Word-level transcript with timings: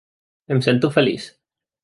Em 0.55 0.63
sento 0.67 0.91
feliç! 0.97 1.29